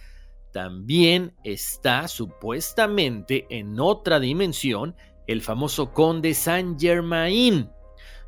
[0.55, 4.95] también está supuestamente en otra dimensión
[5.27, 7.69] el famoso conde Saint Germain.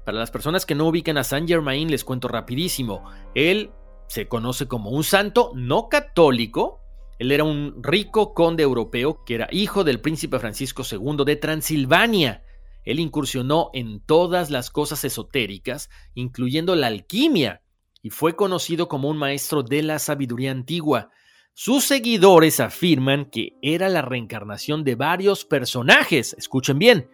[0.03, 3.05] Para las personas que no ubican a Saint Germain les cuento rapidísimo.
[3.33, 3.71] Él
[4.09, 6.81] se conoce como un santo no católico.
[7.17, 12.43] Él era un rico conde europeo que era hijo del príncipe Francisco II de Transilvania.
[12.83, 17.61] Él incursionó en todas las cosas esotéricas, incluyendo la alquimia,
[18.01, 21.09] y fue conocido como un maestro de la sabiduría antigua.
[21.59, 27.09] Sus seguidores afirman que era la reencarnación de varios personajes, escuchen bien,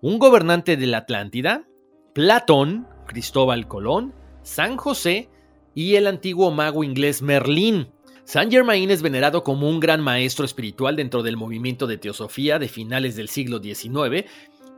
[0.00, 1.66] un gobernante de la Atlántida,
[2.14, 4.14] Platón, Cristóbal Colón,
[4.44, 5.30] San José
[5.74, 7.88] y el antiguo mago inglés Merlín.
[8.22, 12.68] Saint Germain es venerado como un gran maestro espiritual dentro del movimiento de teosofía de
[12.68, 14.30] finales del siglo XIX,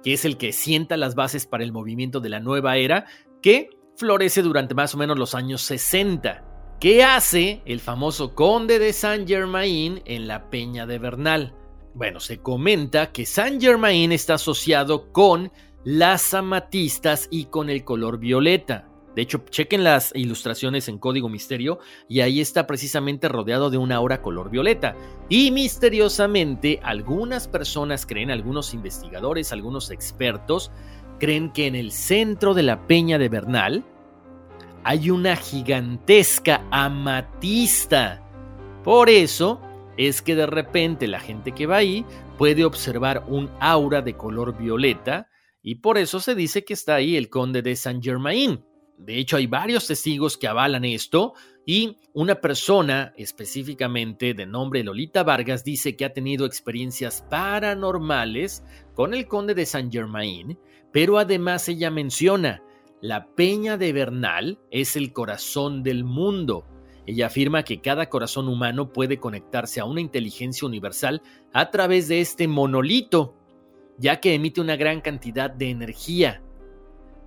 [0.03, 3.05] que es el que sienta las bases para el movimiento de la nueva era,
[3.43, 6.54] que florece durante más o menos los años 60.
[6.80, 11.54] ¿Qué hace el famoso conde de Saint Germain en la Peña de Bernal?
[11.94, 15.50] Bueno, se comenta que Saint Germain está asociado con
[15.84, 18.88] las amatistas y con el color violeta.
[19.14, 23.96] De hecho, chequen las ilustraciones en código misterio y ahí está precisamente rodeado de una
[23.96, 24.96] aura color violeta.
[25.28, 30.70] Y misteriosamente, algunas personas creen, algunos investigadores, algunos expertos,
[31.18, 33.84] creen que en el centro de la peña de Bernal
[34.85, 38.23] hay una gigantesca amatista.
[38.85, 39.61] Por eso
[39.97, 42.05] es que de repente la gente que va ahí
[42.37, 45.29] puede observar un aura de color violeta
[45.62, 48.62] y por eso se dice que está ahí el conde de Saint Germain.
[48.99, 51.33] De hecho, hay varios testigos que avalan esto
[51.66, 58.62] y una persona específicamente de nombre Lolita Vargas dice que ha tenido experiencias paranormales
[58.94, 60.59] con el conde de Saint Germain,
[60.92, 62.62] pero además ella menciona,
[63.05, 66.64] la peña de Bernal es el corazón del mundo.
[67.07, 71.21] Ella afirma que cada corazón humano puede conectarse a una inteligencia universal
[71.53, 73.35] a través de este monolito,
[73.99, 76.43] ya que emite una gran cantidad de energía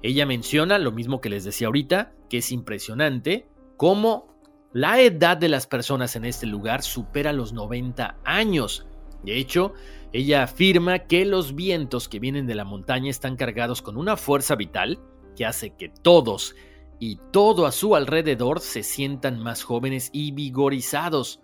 [0.01, 4.27] ella menciona lo mismo que les decía ahorita, que es impresionante cómo
[4.73, 8.85] la edad de las personas en este lugar supera los 90 años.
[9.23, 9.73] De hecho,
[10.13, 14.55] ella afirma que los vientos que vienen de la montaña están cargados con una fuerza
[14.55, 14.99] vital
[15.37, 16.55] que hace que todos
[16.99, 21.39] y todo a su alrededor se sientan más jóvenes y vigorizados.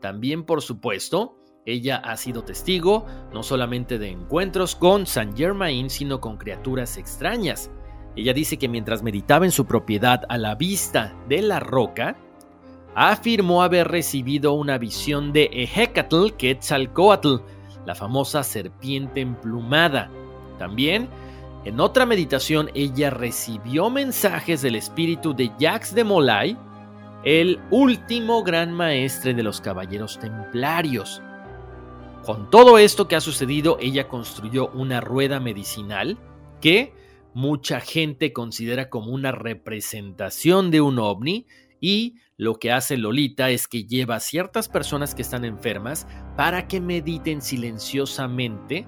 [0.00, 6.20] También, por supuesto, ella ha sido testigo no solamente de encuentros con Saint Germain, sino
[6.20, 7.70] con criaturas extrañas.
[8.16, 12.16] Ella dice que mientras meditaba en su propiedad a la vista de la roca,
[12.94, 17.36] afirmó haber recibido una visión de Ehecatl Quetzalcoatl,
[17.86, 20.10] la famosa serpiente emplumada.
[20.58, 21.08] También,
[21.64, 26.58] en otra meditación, ella recibió mensajes del espíritu de Jacques de Molay,
[27.24, 31.22] el último gran maestre de los caballeros templarios.
[32.24, 36.18] Con todo esto que ha sucedido, ella construyó una rueda medicinal
[36.60, 36.92] que
[37.32, 41.46] mucha gente considera como una representación de un ovni
[41.80, 46.66] y lo que hace Lolita es que lleva a ciertas personas que están enfermas para
[46.66, 48.86] que mediten silenciosamente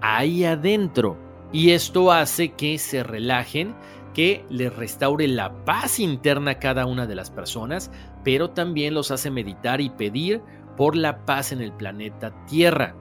[0.00, 1.23] ahí adentro.
[1.54, 3.76] Y esto hace que se relajen,
[4.12, 7.92] que les restaure la paz interna a cada una de las personas,
[8.24, 10.42] pero también los hace meditar y pedir
[10.76, 12.96] por la paz en el planeta Tierra.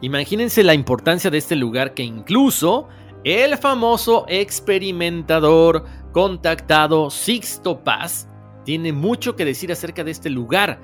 [0.00, 2.88] Imagínense la importancia de este lugar que incluso
[3.22, 8.30] el famoso experimentador contactado Sixto Paz
[8.64, 10.80] tiene mucho que decir acerca de este lugar.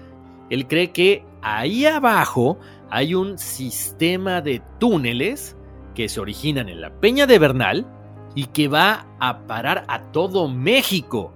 [0.50, 2.58] Él cree que ahí abajo
[2.90, 5.56] hay un sistema de túneles
[5.94, 7.86] que se originan en la Peña de Bernal
[8.34, 11.34] y que va a parar a todo México.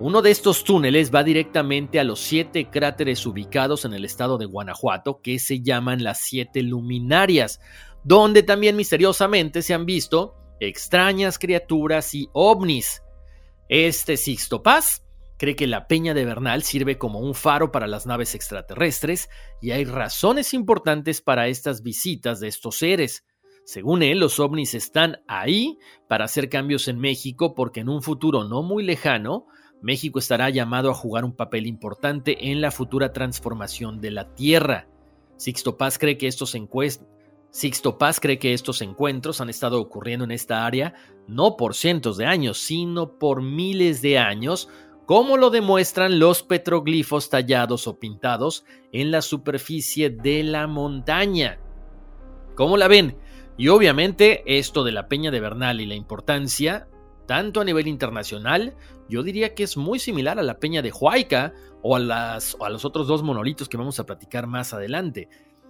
[0.00, 4.46] Uno de estos túneles va directamente a los siete cráteres ubicados en el estado de
[4.46, 7.60] Guanajuato que se llaman las siete luminarias,
[8.02, 13.02] donde también misteriosamente se han visto extrañas criaturas y ovnis.
[13.68, 15.04] Este Sixto Paz
[15.38, 19.28] cree que la Peña de Bernal sirve como un faro para las naves extraterrestres
[19.60, 23.24] y hay razones importantes para estas visitas de estos seres.
[23.64, 28.44] Según él, los ovnis están ahí para hacer cambios en México porque en un futuro
[28.44, 29.46] no muy lejano,
[29.80, 34.88] México estará llamado a jugar un papel importante en la futura transformación de la Tierra.
[35.36, 37.06] Sixto Paz cree que estos, encuestos
[38.20, 40.94] cree que estos encuentros han estado ocurriendo en esta área
[41.26, 44.68] no por cientos de años, sino por miles de años,
[45.06, 51.58] como lo demuestran los petroglifos tallados o pintados en la superficie de la montaña.
[52.54, 53.16] ¿Cómo la ven?
[53.56, 56.88] Y obviamente esto de la Peña de Bernal y la importancia,
[57.26, 58.74] tanto a nivel internacional,
[59.08, 62.64] yo diría que es muy similar a la Peña de Huayca o a, las, o
[62.64, 65.28] a los otros dos monolitos que vamos a platicar más adelante.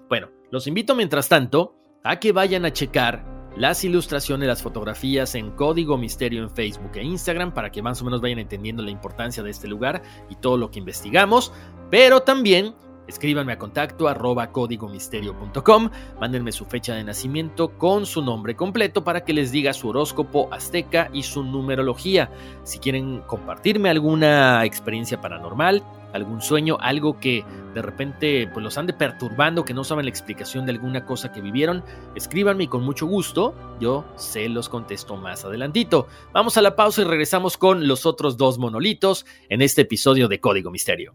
[0.08, 3.24] Bueno, los invito mientras tanto a que vayan a checar
[3.56, 8.04] las ilustraciones, las fotografías en Código Misterio en Facebook e Instagram para que más o
[8.04, 11.52] menos vayan entendiendo la importancia de este lugar y todo lo que investigamos,
[11.90, 12.74] pero también
[13.12, 19.22] Escríbanme a contacto arroba códigomisterio.com, mándenme su fecha de nacimiento con su nombre completo para
[19.22, 22.30] que les diga su horóscopo azteca y su numerología.
[22.64, 25.82] Si quieren compartirme alguna experiencia paranormal,
[26.14, 27.44] algún sueño, algo que
[27.74, 31.42] de repente pues, los ande perturbando, que no saben la explicación de alguna cosa que
[31.42, 36.08] vivieron, escríbanme y con mucho gusto yo se los contesto más adelantito.
[36.32, 40.40] Vamos a la pausa y regresamos con los otros dos monolitos en este episodio de
[40.40, 41.14] Código Misterio.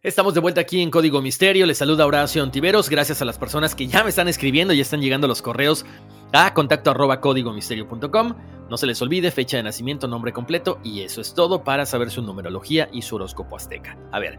[0.00, 1.66] Estamos de vuelta aquí en Código Misterio.
[1.66, 2.88] Les saluda Horacio Ontiveros.
[2.88, 5.84] Gracias a las personas que ya me están escribiendo y están llegando los correos
[6.32, 8.34] a contacto arroba códigomisterio.com.
[8.70, 12.12] No se les olvide fecha de nacimiento, nombre completo y eso es todo para saber
[12.12, 13.98] su numerología y su horóscopo azteca.
[14.12, 14.38] A ver,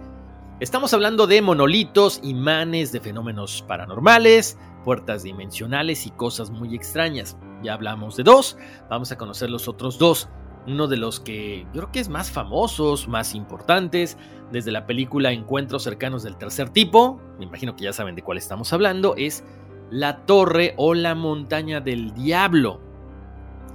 [0.62, 7.36] estamos hablando de monolitos, imanes, de fenómenos paranormales, puertas dimensionales y cosas muy extrañas.
[7.64, 8.57] Ya hablamos de dos,
[8.89, 10.30] vamos a conocer los otros dos
[10.68, 14.18] uno de los que yo creo que es más famosos, más importantes,
[14.51, 18.38] desde la película Encuentros cercanos del tercer tipo, me imagino que ya saben de cuál
[18.38, 19.43] estamos hablando, es
[19.91, 22.82] la torre o la montaña del diablo.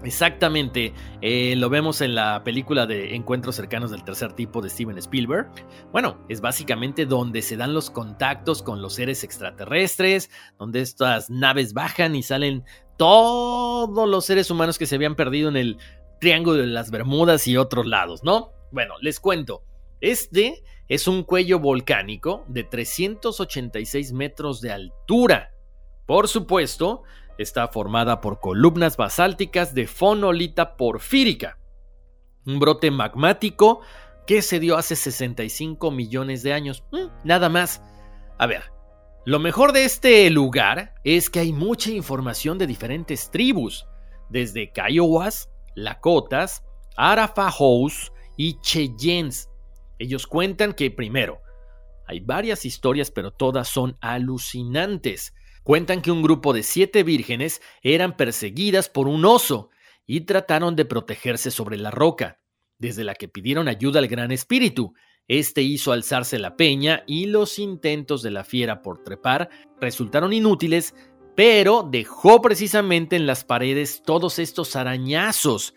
[0.04, 4.98] Exactamente, eh, lo vemos en la película de Encuentros cercanos del tercer tipo de Steven
[4.98, 5.50] Spielberg.
[5.92, 11.72] Bueno, es básicamente donde se dan los contactos con los seres extraterrestres, donde estas naves
[11.72, 12.64] bajan y salen
[12.98, 15.78] todos los seres humanos que se habían perdido en el
[16.20, 18.52] Triángulo de las Bermudas y otros lados, ¿no?
[18.70, 19.62] Bueno, les cuento.
[20.00, 25.54] Este es un cuello volcánico de 386 metros de altura.
[26.06, 27.02] Por supuesto,
[27.38, 31.58] está formada por columnas basálticas de fonolita porfírica,
[32.46, 33.80] un brote magmático
[34.26, 36.84] que se dio hace 65 millones de años.
[36.92, 37.82] Mm, nada más.
[38.38, 38.64] A ver,
[39.24, 43.86] lo mejor de este lugar es que hay mucha información de diferentes tribus,
[44.28, 46.64] desde Kiowas Lakotas,
[46.96, 49.48] Arafahous y Cheyennes.
[49.98, 51.40] Ellos cuentan que primero,
[52.06, 55.34] hay varias historias pero todas son alucinantes.
[55.62, 59.70] Cuentan que un grupo de siete vírgenes eran perseguidas por un oso
[60.06, 62.38] y trataron de protegerse sobre la roca,
[62.78, 64.94] desde la que pidieron ayuda al Gran Espíritu.
[65.26, 69.48] Este hizo alzarse la peña y los intentos de la fiera por trepar
[69.80, 70.94] resultaron inútiles
[71.34, 75.74] pero dejó precisamente en las paredes todos estos arañazos.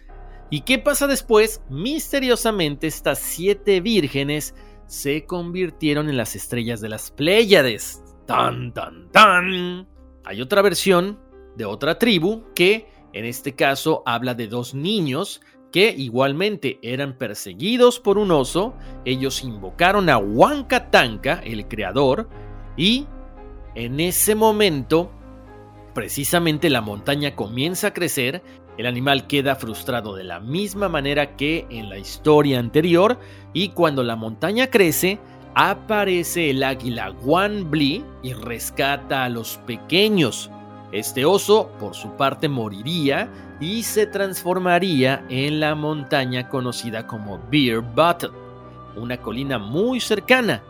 [0.50, 1.62] ¿Y qué pasa después?
[1.70, 4.56] Misteriosamente estas siete vírgenes
[4.86, 8.04] se convirtieron en las estrellas de las Pléyades.
[8.26, 9.88] ¡Tan, tan, tan!
[10.24, 11.20] Hay otra versión
[11.56, 15.42] de otra tribu que, en este caso, habla de dos niños
[15.72, 18.74] que igualmente eran perseguidos por un oso.
[19.06, 22.30] Ellos invocaron a Huancatanca, el creador,
[22.78, 23.06] y
[23.76, 25.12] en ese momento
[25.98, 28.44] precisamente la montaña comienza a crecer,
[28.78, 33.18] el animal queda frustrado de la misma manera que en la historia anterior
[33.52, 35.18] y cuando la montaña crece,
[35.56, 40.52] aparece el águila Wanbli y rescata a los pequeños.
[40.92, 43.28] Este oso, por su parte, moriría
[43.60, 48.34] y se transformaría en la montaña conocida como Beer Bottom,
[48.98, 50.62] una colina muy cercana.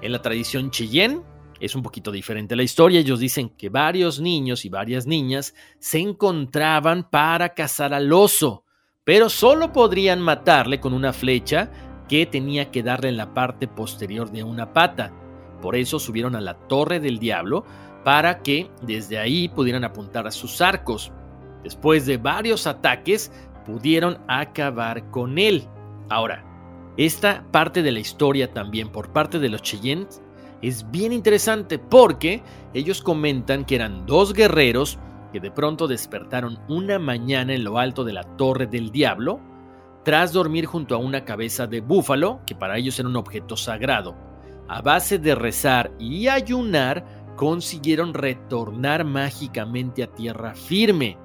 [0.00, 1.22] En la tradición Cheyenne,
[1.60, 3.00] es un poquito diferente la historia.
[3.00, 8.64] Ellos dicen que varios niños y varias niñas se encontraban para cazar al oso,
[9.04, 11.70] pero solo podrían matarle con una flecha
[12.08, 15.12] que tenía que darle en la parte posterior de una pata.
[15.60, 17.64] Por eso subieron a la Torre del Diablo
[18.04, 21.12] para que desde ahí pudieran apuntar a sus arcos.
[21.64, 23.32] Después de varios ataques,
[23.64, 25.66] pudieron acabar con él.
[26.08, 26.44] Ahora,
[26.96, 30.22] esta parte de la historia también por parte de los Cheyennes
[30.62, 32.42] es bien interesante porque
[32.74, 34.98] ellos comentan que eran dos guerreros
[35.32, 39.40] que de pronto despertaron una mañana en lo alto de la Torre del Diablo,
[40.04, 44.14] tras dormir junto a una cabeza de búfalo, que para ellos era un objeto sagrado.
[44.68, 47.04] A base de rezar y ayunar,
[47.36, 51.18] consiguieron retornar mágicamente a tierra firme.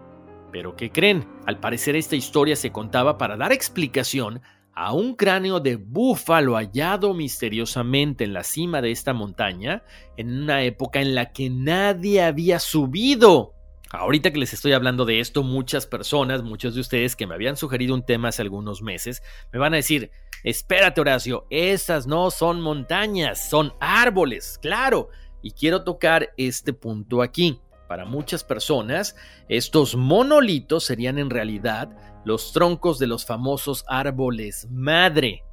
[0.52, 1.26] Pero ¿qué creen?
[1.46, 4.42] Al parecer esta historia se contaba para dar explicación
[4.74, 9.84] a un cráneo de búfalo hallado misteriosamente en la cima de esta montaña
[10.18, 13.54] en una época en la que nadie había subido.
[13.94, 17.58] Ahorita que les estoy hablando de esto, muchas personas, muchos de ustedes que me habían
[17.58, 20.12] sugerido un tema hace algunos meses, me van a decir,
[20.46, 25.10] espérate Horacio, esas no son montañas, son árboles, claro.
[25.42, 27.60] Y quiero tocar este punto aquí.
[27.90, 29.18] Para muchas personas,
[29.50, 31.90] estos monolitos serían en realidad
[32.24, 35.44] los troncos de los famosos árboles madre.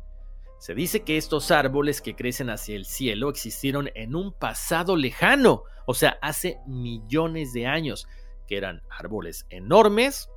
[0.59, 5.63] Se dice que estos árboles que crecen hacia el cielo existieron en un pasado lejano,
[5.87, 8.09] o sea, hace millones de años,
[8.47, 10.29] que eran árboles enormes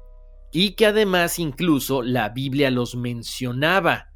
[0.51, 4.11] y que además incluso la Biblia los mencionaba.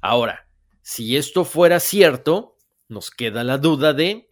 [0.00, 0.48] Ahora,
[0.82, 2.56] si esto fuera cierto,
[2.88, 4.27] nos queda la duda de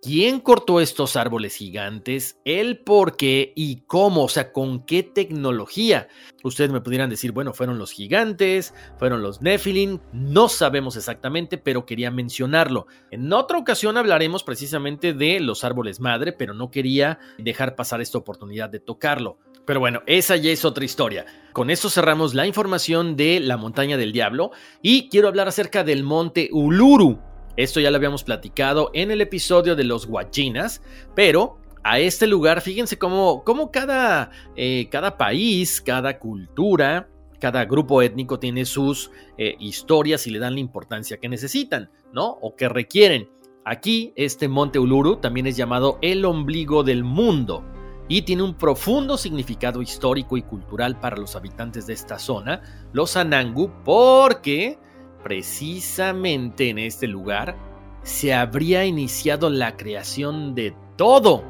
[0.00, 2.38] ¿Quién cortó estos árboles gigantes?
[2.44, 4.24] ¿El por qué y cómo?
[4.24, 6.06] O sea, ¿con qué tecnología?
[6.44, 11.84] Ustedes me pudieran decir, bueno, fueron los gigantes, fueron los Nephilim, no sabemos exactamente, pero
[11.84, 12.86] quería mencionarlo.
[13.10, 18.18] En otra ocasión hablaremos precisamente de los árboles madre, pero no quería dejar pasar esta
[18.18, 19.38] oportunidad de tocarlo.
[19.66, 21.26] Pero bueno, esa ya es otra historia.
[21.52, 26.04] Con esto cerramos la información de la montaña del diablo y quiero hablar acerca del
[26.04, 27.27] monte Uluru.
[27.58, 30.80] Esto ya lo habíamos platicado en el episodio de los Guachinas,
[31.16, 33.42] pero a este lugar, fíjense cómo,
[33.72, 37.08] cada, eh, cada país, cada cultura,
[37.40, 42.28] cada grupo étnico tiene sus eh, historias y le dan la importancia que necesitan, ¿no?
[42.40, 43.28] O que requieren.
[43.64, 47.64] Aquí, este monte Uluru también es llamado el ombligo del mundo
[48.06, 53.16] y tiene un profundo significado histórico y cultural para los habitantes de esta zona, los
[53.16, 54.78] Anangu, porque
[55.22, 57.56] precisamente en este lugar
[58.02, 61.44] se habría iniciado la creación de todo.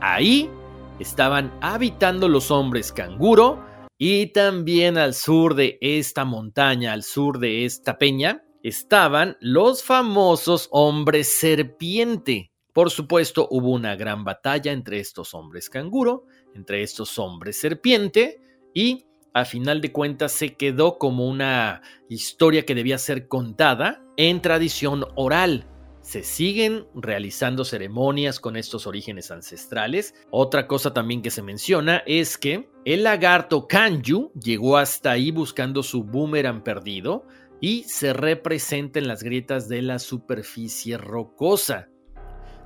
[0.00, 0.50] Ahí
[0.98, 3.64] estaban habitando los hombres canguro
[3.98, 10.68] y también al sur de esta montaña, al sur de esta peña, estaban los famosos
[10.70, 12.50] hombres serpiente.
[12.72, 18.38] Por supuesto, hubo una gran batalla entre estos hombres canguro, entre estos hombres serpiente,
[18.74, 19.06] y
[19.36, 25.04] a final de cuentas se quedó como una historia que debía ser contada en tradición
[25.14, 25.66] oral.
[26.00, 30.14] Se siguen realizando ceremonias con estos orígenes ancestrales.
[30.30, 35.82] Otra cosa también que se menciona es que el lagarto Kanju llegó hasta ahí buscando
[35.82, 37.26] su boomerang perdido
[37.60, 41.90] y se representa en las grietas de la superficie rocosa.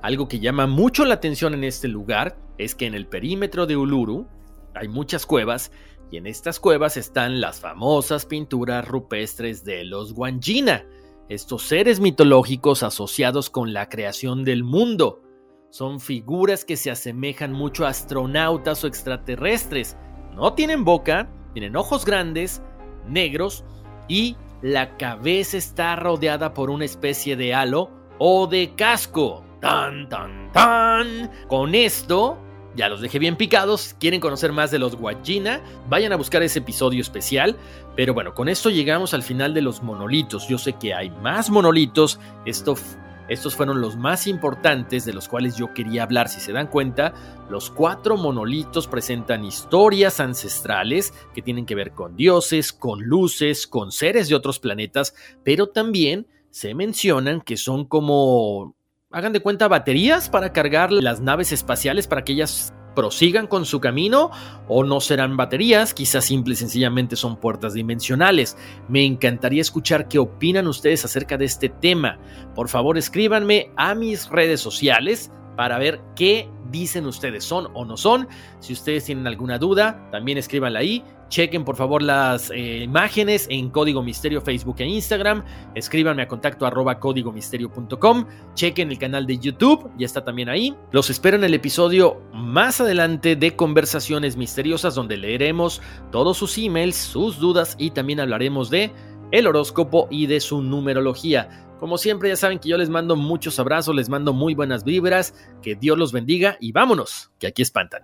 [0.01, 3.75] Algo que llama mucho la atención en este lugar es que en el perímetro de
[3.75, 4.25] Uluru
[4.73, 5.71] hay muchas cuevas
[6.11, 10.85] y en estas cuevas están las famosas pinturas rupestres de los Guanjina,
[11.29, 15.23] estos seres mitológicos asociados con la creación del mundo.
[15.69, 19.95] Son figuras que se asemejan mucho a astronautas o extraterrestres.
[20.35, 22.61] No tienen boca, tienen ojos grandes,
[23.07, 23.63] negros
[24.09, 27.89] y la cabeza está rodeada por una especie de halo
[28.19, 29.45] o de casco.
[29.61, 31.31] Tan, tan, tan.
[31.47, 32.37] Con esto
[32.75, 33.95] ya los dejé bien picados.
[33.99, 35.61] ¿Quieren conocer más de los Guajina?
[35.89, 37.57] Vayan a buscar ese episodio especial.
[37.95, 40.47] Pero bueno, con esto llegamos al final de los monolitos.
[40.47, 42.19] Yo sé que hay más monolitos.
[42.45, 46.29] estos fueron los más importantes de los cuales yo quería hablar.
[46.29, 47.13] Si se dan cuenta,
[47.49, 53.91] los cuatro monolitos presentan historias ancestrales que tienen que ver con dioses, con luces, con
[53.91, 55.13] seres de otros planetas,
[55.43, 58.75] pero también se mencionan que son como
[59.11, 63.79] hagan de cuenta baterías para cargar las naves espaciales para que ellas prosigan con su
[63.79, 64.31] camino
[64.67, 68.57] o no serán baterías, quizás simple y sencillamente son puertas dimensionales.
[68.89, 72.19] Me encantaría escuchar qué opinan ustedes acerca de este tema.
[72.53, 77.97] Por favor, escríbanme a mis redes sociales para ver qué dicen ustedes, son o no
[77.97, 78.27] son.
[78.59, 81.03] Si ustedes tienen alguna duda, también escríbanla ahí.
[81.31, 85.45] Chequen por favor las eh, imágenes en Código Misterio Facebook e Instagram.
[85.75, 88.25] Escríbanme a contacto arroba códigomisterio.com.
[88.53, 90.75] Chequen el canal de YouTube, ya está también ahí.
[90.91, 96.97] Los espero en el episodio más adelante de Conversaciones Misteriosas, donde leeremos todos sus emails,
[96.97, 98.91] sus dudas y también hablaremos de
[99.31, 101.70] el horóscopo y de su numerología.
[101.81, 105.33] Como siempre, ya saben que yo les mando muchos abrazos, les mando muy buenas vibras,
[105.63, 108.03] que Dios los bendiga y vámonos, que aquí espantan.